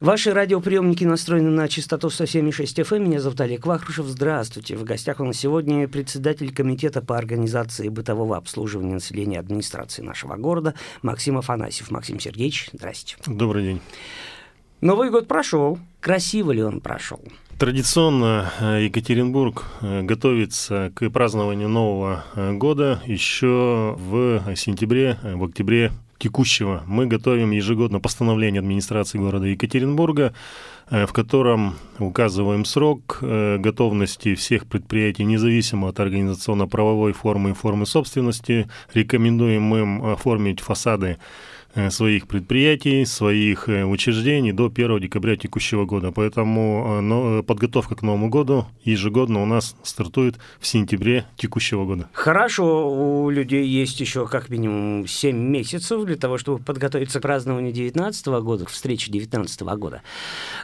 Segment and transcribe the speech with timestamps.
[0.00, 3.00] Ваши радиоприемники настроены на частоту 107,6 FM.
[3.00, 4.06] Меня зовут Олег Вахрушев.
[4.06, 4.76] Здравствуйте.
[4.76, 10.74] В гостях у нас сегодня председатель Комитета по организации бытового обслуживания населения администрации нашего города
[11.02, 11.90] Максим Афанасьев.
[11.90, 13.16] Максим Сергеевич, здрасте.
[13.26, 13.80] Добрый день.
[14.80, 15.80] Новый год прошел.
[15.98, 17.20] Красиво ли он прошел?
[17.58, 25.90] Традиционно э, Екатеринбург э, готовится к празднованию Нового э, года еще в сентябре, в октябре
[26.18, 30.34] текущего мы готовим ежегодно постановление администрации города Екатеринбурга,
[30.90, 37.86] э, в котором указываем срок э, готовности всех предприятий, независимо от организационно-правовой формы и формы
[37.86, 38.68] собственности.
[38.94, 41.18] Рекомендуем им оформить фасады
[41.90, 46.12] своих предприятий, своих э, учреждений до 1 декабря текущего года.
[46.12, 52.08] Поэтому э, подготовка к Новому году ежегодно у нас стартует в сентябре текущего года.
[52.12, 57.72] Хорошо, у людей есть еще как минимум 7 месяцев для того, чтобы подготовиться к празднованию
[57.72, 60.02] 2019 года, к встрече 2019 года.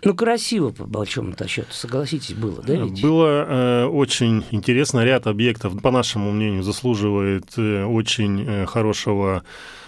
[0.03, 2.75] Ну, красиво, по большому-то счету, согласитесь, было, да?
[2.75, 3.03] Ведь?
[3.03, 5.05] Было э, очень интересно.
[5.05, 9.84] Ряд объектов, по нашему мнению, заслуживает э, очень э, хорошего Э,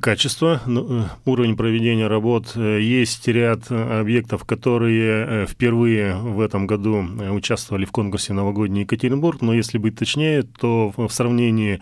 [0.00, 2.52] качество, ну, э, уровень проведения работ.
[2.56, 9.54] Э, есть ряд объектов, которые впервые в этом году участвовали в конкурсе «Новогодний Екатеринбург», но
[9.54, 11.80] если быть точнее, то в сравнении Э,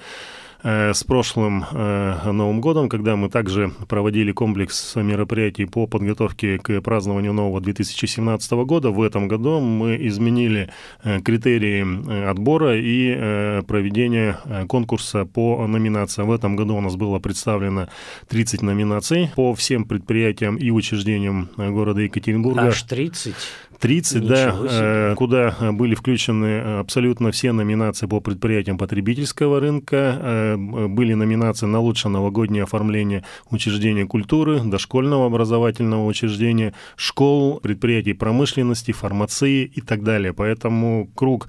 [0.63, 7.33] с прошлым э, Новым годом, когда мы также проводили комплекс мероприятий по подготовке к празднованию
[7.33, 8.91] нового 2017 года.
[8.91, 10.71] В этом году мы изменили
[11.05, 16.29] э, критерии отбора и проведения конкурса по номинациям.
[16.29, 17.89] В этом году у нас было представлено
[18.29, 22.69] 30 номинаций по всем предприятиям и учреждениям города Екатеринбурга.
[22.69, 23.35] Аж 30?
[23.79, 25.15] 30, Ничего да, себе.
[25.17, 32.65] куда были включены абсолютно все номинации по предприятиям потребительского рынка, были номинации на лучшее новогоднее
[32.65, 40.33] оформление учреждения культуры, дошкольного образовательного учреждения, школ, предприятий промышленности, фармации и так далее.
[40.33, 41.49] Поэтому круг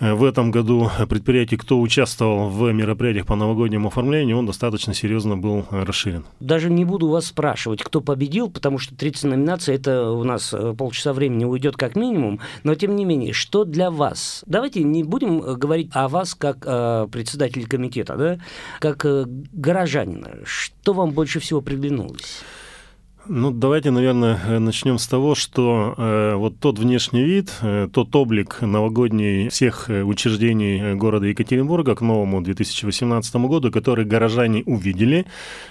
[0.00, 5.66] в этом году предприятий, кто участвовал в мероприятиях по новогоднему оформлению, он достаточно серьезно был
[5.70, 6.24] э, расширен.
[6.40, 10.74] Даже не буду вас спрашивать, кто победил, потому что 30 номинаций, это у нас э,
[10.76, 14.42] полчаса времени уйдет как минимум, но тем не менее, что для вас?
[14.46, 18.38] Давайте не будем говорить о вас как э, председатель комитета, да,
[18.80, 20.38] как э, горожанина.
[20.44, 22.42] Что вам больше всего приглянулось?
[23.28, 28.16] Ну, давайте, наверное, э, начнем с того, что э, вот тот внешний вид, э, тот
[28.16, 35.26] облик новогодний всех э, учреждений города Екатеринбурга к новому 2018 году, который горожане увидели,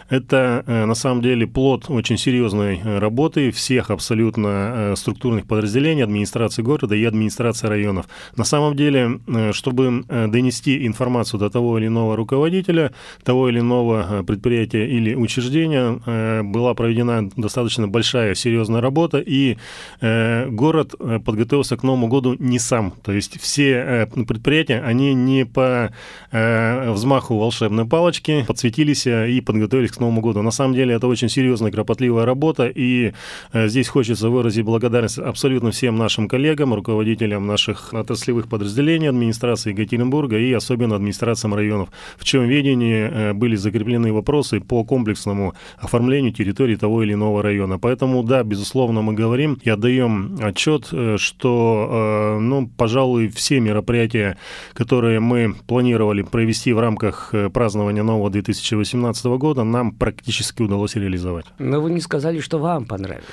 [0.08, 6.62] это э, на самом деле плод очень серьезной работы всех абсолютно э, структурных подразделений администрации
[6.62, 8.08] города и администрации районов.
[8.38, 12.94] На самом деле, э, чтобы донести информацию до того или иного руководителя,
[13.26, 19.58] того или иного предприятия или учреждения, э, была проведена достаточно большая, серьезная работа, и
[20.00, 22.94] э, город э, подготовился к Новому году не сам.
[23.04, 25.92] То есть все э, предприятия, они не по
[26.32, 30.42] э, взмаху волшебной палочки подсветились э, и подготовились к Новому году.
[30.42, 33.14] На самом деле это очень серьезная, кропотливая работа, и
[33.54, 40.38] э, здесь хочется выразить благодарность абсолютно всем нашим коллегам, руководителям наших отраслевых подразделений администрации Екатеринбурга
[40.38, 46.76] и особенно администрациям районов, в чем ведении э, были закреплены вопросы по комплексному оформлению территории
[46.76, 47.80] того или иного нового района.
[47.80, 54.38] Поэтому, да, безусловно, мы говорим и отдаем отчет, э, что, э, ну, пожалуй, все мероприятия,
[54.74, 61.46] которые мы планировали провести в рамках э, празднования нового 2018 года, нам практически удалось реализовать.
[61.60, 63.24] Но вы не сказали, что вам понравилось.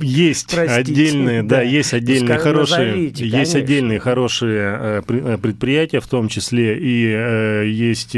[0.00, 6.28] Есть Простите, отдельные, да, да есть отдельные хорошие, назовите, есть отдельные хорошие предприятия, в том
[6.28, 8.16] числе и есть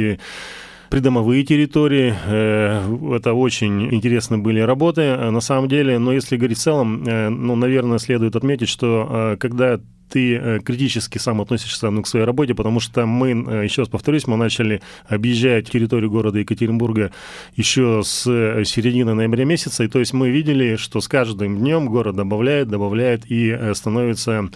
[0.91, 2.15] придомовые территории.
[2.27, 5.17] Э, это очень интересно были работы.
[5.17, 9.37] На самом деле, но если говорить в целом, э, ну, наверное, следует отметить, что э,
[9.39, 9.81] когда
[10.11, 13.89] ты э, критически сам относишься ну, к своей работе, потому что мы, э, еще раз
[13.89, 17.13] повторюсь, мы начали объезжать территорию города Екатеринбурга
[17.55, 21.87] еще с э, середины ноября месяца, и то есть мы видели, что с каждым днем
[21.87, 24.51] город добавляет, добавляет и становится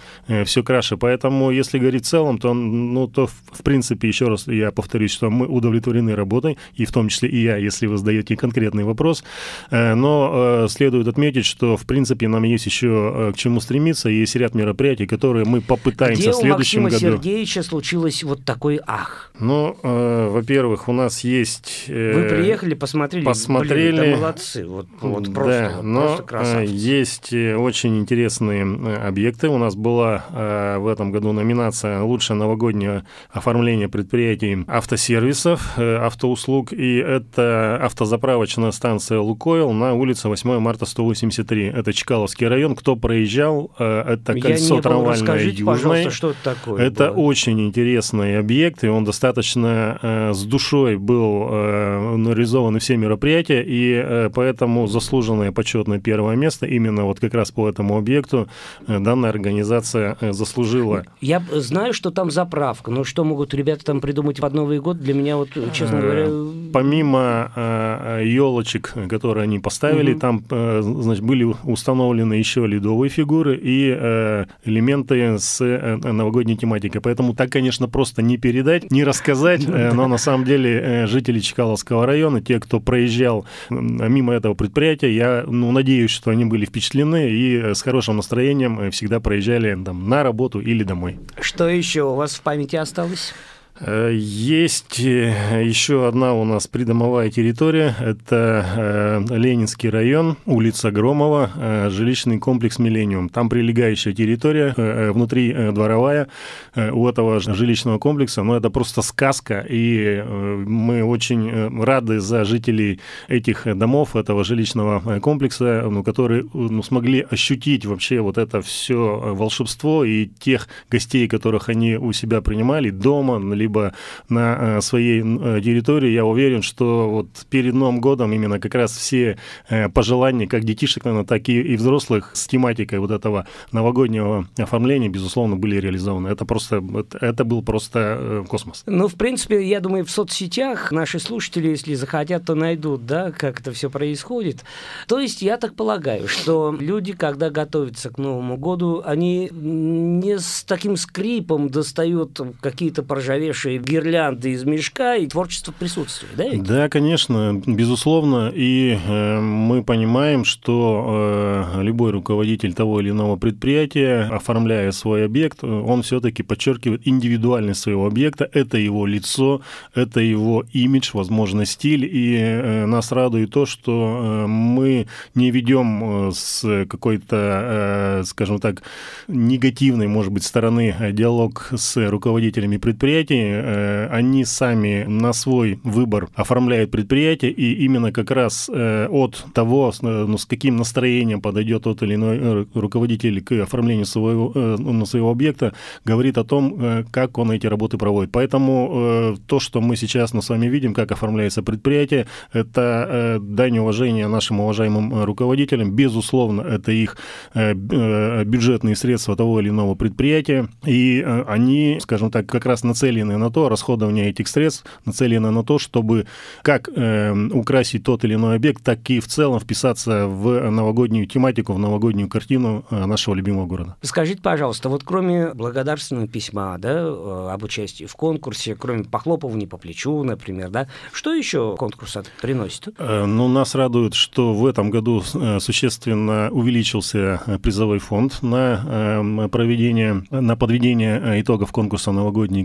[0.44, 0.96] все краше.
[0.96, 5.30] Поэтому, если говорить в целом, то, ну, то в принципе, еще раз я повторюсь, что
[5.30, 9.24] мы удовлетворены работой, и в том числе и я, если вы задаете конкретный вопрос,
[9.70, 15.06] но следует отметить, что, в принципе, нам есть еще к чему стремиться, есть ряд мероприятий,
[15.06, 17.22] которые которые мы попытаемся Где в следующем у Максима году.
[17.22, 19.30] Сергеевича случилось вот такой ах?
[19.38, 21.84] Ну, э, во-первых, у нас есть...
[21.88, 23.96] Вы э, приехали, посмотрели, посмотрели.
[23.96, 26.72] блин, да молодцы, вот, вот просто, да, вот но просто э, красавцы.
[26.72, 29.48] есть э, очень интересные э, объекты.
[29.48, 36.72] У нас была э, в этом году номинация «Лучшее новогоднее оформление предприятий автосервисов, э, автоуслуг»,
[36.72, 41.66] и это автозаправочная станция «Лукойл» на улице 8 марта 183.
[41.66, 42.76] Это Чкаловский район.
[42.76, 45.74] Кто проезжал, э, это Я кольцо не был, трамвайное расскажите, Южное.
[45.74, 47.16] пожалуйста, что это такое Это было?
[47.16, 53.94] очень интересный объект, и он достаточно э, с душой был э, реализованы все мероприятия, и
[53.94, 58.48] э, поэтому заслуженное почетное первое место именно вот как раз по этому объекту
[58.86, 61.04] э, данная организация э, заслужила.
[61.20, 65.14] Я знаю, что там заправка, но что могут ребята там придумать под Новый год, для
[65.14, 66.26] меня вот, честно Э, говоря...
[66.74, 70.20] Помимо елочек, которые они поставили, Мгм.
[70.20, 77.00] там э, значит, были установлены еще ледовые фигуры и э, элементы с э, новогодней тематикой.
[77.00, 81.40] Поэтому так, конечно, просто не передать, не рассказать, э, но на самом деле э, жители
[81.40, 87.30] Чкаловского района, те, кто проезжал мимо этого предприятия, я ну, надеюсь, что они были впечатлены
[87.30, 91.18] и э, с хорошим настроением э, всегда проезжали там, на работу или домой.
[91.40, 93.32] Что еще у вас в памяти осталось?
[93.80, 97.96] Есть э, еще одна у нас придомовая территория.
[97.98, 103.28] Это э, Ленинский район, улица Громова, э, жилищный комплекс «Миллениум».
[103.28, 104.74] Там прилегающая территория,
[105.12, 106.28] внутри дворовая
[106.76, 108.44] у этого жилищного комплекса.
[108.44, 115.86] Но это просто сказка, и мы очень рады за жителей этих домов, этого жилищного комплекса,
[115.90, 121.96] ну, которые ну, смогли ощутить вообще вот это все волшебство и тех гостей, которых они
[121.96, 123.94] у себя принимали дома, либо
[124.28, 126.10] на э, своей э, территории.
[126.10, 129.38] Я уверен, что вот перед Новым годом именно как раз все
[129.70, 135.08] э, пожелания, как детишек, наверное, так и, и взрослых с тематикой вот этого новогоднего оформления,
[135.08, 136.28] безусловно, были реализованы.
[136.28, 136.82] Это просто,
[137.20, 138.82] это, был просто космос.
[138.86, 143.60] Ну, в принципе, я думаю, в соцсетях наши слушатели, если захотят, то найдут, да, как
[143.60, 144.64] это все происходит.
[145.08, 150.64] То есть, я так полагаю, что люди, когда готовятся к Новому году, они не с
[150.64, 156.44] таким скрипом достают какие-то поржавевшие гирлянды из мешка, и творчество присутствует, да?
[156.54, 164.28] Да, конечно, безусловно, и э, мы понимаем, что э, любой руководитель того или иного предприятия,
[164.30, 169.60] оформляя свой объект, он все-таки подчеркивает индивидуальность своего объекта, это его лицо,
[169.94, 176.28] это его имидж, возможно, стиль, и э, нас радует то, что э, мы не ведем
[176.28, 178.82] э, с какой-то, э, скажем так,
[179.28, 186.28] негативной, может быть, стороны э, диалог с руководителями предприятий, э, они сами на свой выбор
[186.34, 191.84] оформляют предприятие, и именно как раз э, от того, э, ну, с каким настроением подойдет
[191.84, 195.74] тот или иной руководитель к оформлению своего, ну, своего объекта,
[196.04, 198.32] говорит о том, как он эти работы проводит.
[198.32, 204.28] Поэтому то, что мы сейчас ну, с вами видим, как оформляется предприятие, это дань уважения
[204.28, 205.92] нашим уважаемым руководителям.
[205.92, 207.16] Безусловно, это их
[207.54, 213.68] бюджетные средства того или иного предприятия, и они, скажем так, как раз нацелены на то,
[213.68, 216.26] расходование этих средств нацелено на то, чтобы
[216.62, 221.72] как э, украсить тот или иной объект, так и в целом вписаться в новогоднюю тематику,
[221.72, 223.96] в новогоднюю картину э, нашего любимого города.
[224.02, 229.76] Скажите, пожалуйста, вот кроме благодарственного письма, да, э, об участии в конкурсе, кроме похлопывания по
[229.76, 232.88] плечу, например, да, что еще конкурс приносит?
[232.98, 239.48] Э, Ну, нас радует, что в этом году э, существенно увеличился призовой фонд на э,
[239.48, 242.64] проведение, на подведение итогов конкурса «Новогодний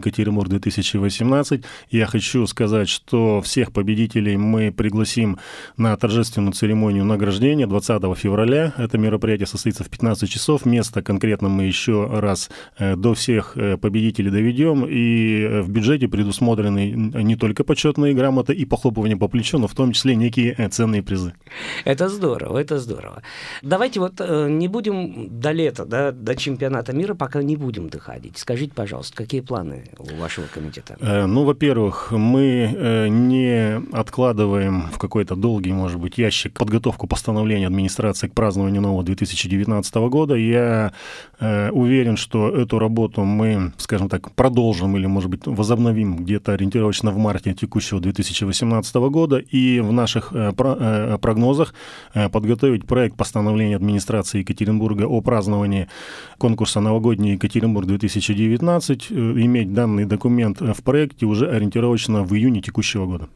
[0.65, 1.65] Екатеринбург-2018».
[1.89, 5.39] Я хочу сказать, что всех победителей мы пригласим
[5.77, 8.73] на торжественную церемонию награждения 20 февраля.
[8.77, 10.65] Это мероприятие состоится в 15 часов.
[10.65, 14.85] Место конкретно мы еще раз э, до всех э, победителей доведем.
[14.85, 19.75] И э, в бюджете предусмотрены не только почетные грамоты и похлопывание по плечу, но в
[19.75, 21.33] том числе некие ценные призы.
[21.85, 23.21] Это здорово, это здорово.
[23.61, 28.37] Давайте вот не будем до лета, да, до чемпионата мира, пока не будем доходить.
[28.37, 30.95] Скажите, пожалуйста, какие планы у вашего комитета?
[30.99, 37.67] Э, Ну, во-первых, мы э, не откладываем в какой-то долгий, может быть, ящик подготовку постановления
[37.67, 40.35] администрации к празднованию нового 2019 года.
[40.35, 40.91] Я
[41.39, 47.11] э, уверен, что эту работу мы, скажем так, продолжим или, может быть, возобновим где-то ориентировочно
[47.11, 49.37] в марте текущего 2018 года.
[49.37, 51.73] И в наших про- прогнозах
[52.31, 55.87] подготовить проект постановления администрации Екатеринбурга о праздновании
[56.37, 63.05] конкурса «Новогодний Екатеринбург-2019», э, иметь данный документ э, в проекте уже ориентировочно в июне текущего
[63.05, 63.29] года.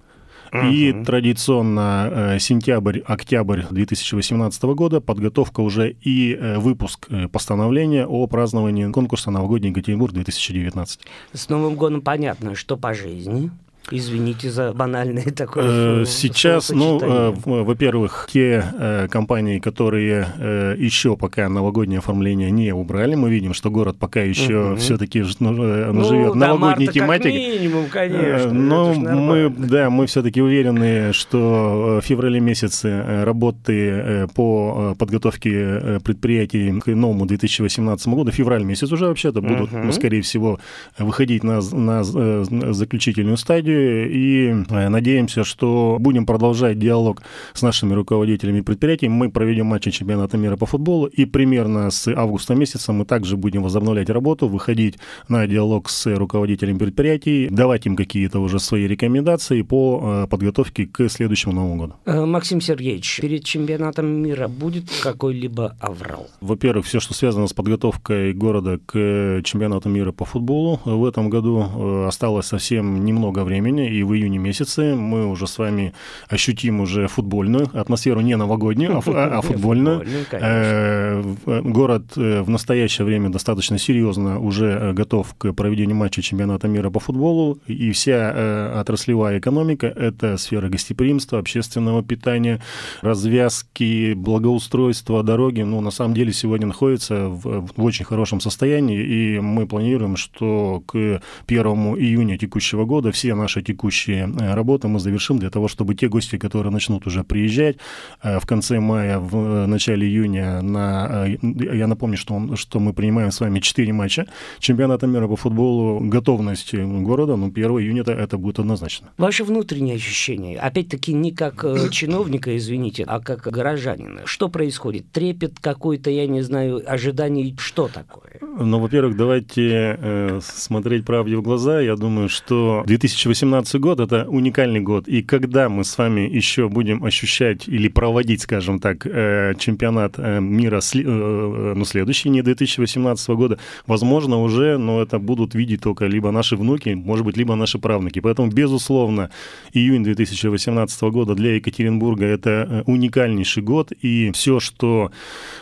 [0.51, 0.67] Угу.
[0.67, 10.13] И традиционно сентябрь-октябрь 2018 года подготовка уже и выпуск постановления о праздновании конкурса «Новогодний Екатеринбург
[10.13, 11.00] 2019».
[11.33, 13.50] С Новым годом понятно, что по жизни.
[13.92, 16.02] Извините за банальное такое.
[16.02, 23.16] Э, сейчас, ну, э, во-первых, те э, компании, которые еще пока новогоднее оформление не убрали,
[23.16, 24.75] мы видим, что город пока еще угу.
[24.78, 27.34] все-таки ну, ну, живет новогодней тематикой.
[27.34, 28.54] минимум, конечно.
[28.54, 36.88] Но мы, да, мы все-таки уверены, что в феврале месяце работы по подготовке предприятий к
[36.88, 39.92] новому 2018 году, февраль месяц уже вообще-то будут, угу.
[39.92, 40.60] скорее всего,
[40.98, 47.22] выходить на, на заключительную стадию и э, надеемся, что будем продолжать диалог
[47.53, 49.10] с нашими руководителями предприятий.
[49.10, 53.63] Мы проведем матчи чемпионата мира по футболу, и примерно с августа месяца мы также будем
[53.63, 60.01] возобновлять работу, выходить на диалог с руководителями предприятий, давать им какие-то уже свои рекомендации по
[60.24, 61.94] э, подготовке к следующему Новому году.
[62.06, 66.27] Э, Максим Сергеевич, перед чемпионатом мира будет какой-либо аврал?
[66.42, 72.06] Во-первых, все, что связано с подготовкой города к чемпионату мира по футболу, в этом году
[72.08, 75.93] осталось совсем немного времени времени, и в июне месяце мы уже с вами
[76.29, 80.05] ощутим уже футбольную атмосферу, не новогоднюю, а, а футбольную.
[80.32, 81.24] Э,
[81.63, 86.89] город э, в настоящее время достаточно серьезно уже э, готов к проведению матча чемпионата мира
[86.89, 92.60] по футболу, и вся отраслевая экономика— это сфера гостеприимства, общественного питания,
[93.01, 99.39] развязки, благоустройства, дороги, ну, на самом деле сегодня находится в, в очень хорошем состоянии, и
[99.39, 101.65] мы планируем, что к 1
[101.98, 106.07] июня текущего года все наши наши текущие э, работы мы завершим для того, чтобы те
[106.07, 107.77] гости, которые начнут уже приезжать
[108.24, 112.93] э, в конце мая, в э, начале июня, на, я напомню, что, он, что мы
[112.93, 114.25] принимаем с вами 4 матча
[114.60, 119.10] чемпионата мира по футболу, готовность города, ну, 1 июня это, это будет однозначно.
[119.17, 124.22] Ваши внутренние ощущения, опять-таки не как чиновника, извините, а как горожанина.
[124.25, 125.12] Что происходит?
[125.12, 128.39] Трепет какой-то, я не знаю, ожиданий, что такое?
[128.41, 131.81] Ну, во-первых, давайте э, смотреть правде в глаза.
[131.81, 133.42] Я думаю, что 2018
[133.79, 135.07] год— это уникальный год.
[135.07, 140.39] И когда мы с вами еще будем ощущать или проводить, скажем так, э, чемпионат э,
[140.39, 146.31] мира, э, ну, следующий, не 2018 года, возможно, уже, но это будут видеть только либо
[146.31, 148.19] наши внуки, может быть, либо наши правнуки.
[148.19, 149.29] Поэтому, безусловно,
[149.73, 153.91] июнь 2018 года для Екатеринбурга— это уникальнейший год.
[154.01, 155.12] И все, что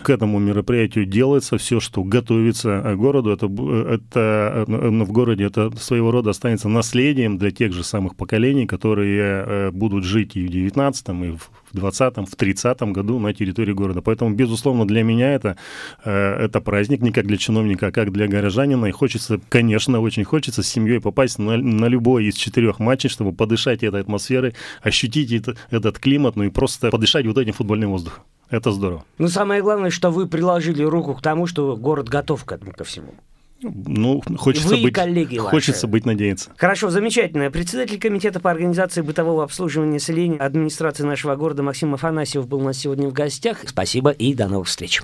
[0.04, 3.48] к этому мероприятию делается, все, что готовится городу, это,
[3.90, 9.22] это ну, в городе это своего рода останется наследием для тех же самых поколений, которые
[9.22, 14.02] э, будут жить и в 19 и в 20 в 30 году на территории города.
[14.02, 15.58] Поэтому, безусловно, для меня это,
[16.04, 18.88] это праздник не как для чиновника, а как для горожанина.
[18.88, 23.32] И хочется, конечно, очень хочется с семьей попасть на, на любой из четырех матчей, чтобы
[23.32, 28.24] подышать этой атмосферой, ощутить это, этот климат, ну и просто подышать вот этим футбольным воздухом.
[28.50, 29.06] Это здорово.
[29.18, 32.84] Ну, самое главное, что вы приложили руку к тому, что город готов к этому ко
[32.84, 33.14] всему.
[33.62, 36.52] Ну, хочется Вы быть, коллеги хочется быть надеяться.
[36.58, 37.50] Хорошо, замечательно.
[37.52, 42.78] Председатель комитета по организации бытового обслуживания населения администрации нашего города Максим Афанасьев был у нас
[42.78, 43.60] сегодня в гостях.
[43.66, 45.00] Спасибо и до новых встреч.